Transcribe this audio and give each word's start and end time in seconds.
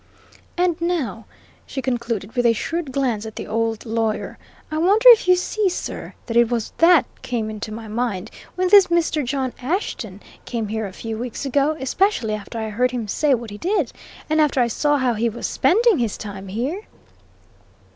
And 0.57 0.81
now," 0.81 1.27
she 1.67 1.79
concluded, 1.79 2.31
with 2.35 2.47
a 2.47 2.53
shrewd 2.53 2.91
glance 2.91 3.23
at 3.27 3.35
the 3.35 3.45
old 3.45 3.85
lawyer, 3.85 4.39
"I 4.71 4.79
wonder 4.79 5.05
if 5.09 5.27
you 5.27 5.35
see, 5.35 5.69
sir, 5.69 6.15
what 6.25 6.35
it 6.35 6.49
was 6.49 6.73
that 6.79 7.05
came 7.21 7.51
into 7.51 7.71
my 7.71 7.87
mind 7.87 8.31
when 8.55 8.69
this 8.69 8.87
Mr. 8.87 9.23
John 9.23 9.53
Ashton 9.61 10.19
came 10.45 10.69
here 10.69 10.87
a 10.87 10.91
few 10.91 11.19
weeks 11.19 11.45
ago, 11.45 11.77
especially 11.79 12.33
after 12.33 12.57
I 12.57 12.69
heard 12.69 12.89
him 12.89 13.07
say 13.07 13.35
what 13.35 13.51
he 13.51 13.59
did, 13.59 13.91
and 14.27 14.41
after 14.41 14.59
I 14.59 14.69
saw 14.69 14.97
how 14.97 15.13
he 15.13 15.29
was 15.29 15.45
spending 15.45 15.99
his 15.99 16.17
time 16.17 16.47
here?" 16.47 16.81